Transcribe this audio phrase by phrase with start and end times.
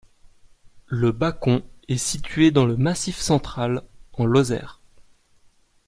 [0.87, 4.81] Le Bacon est situé dans le Massif central, en Lozère.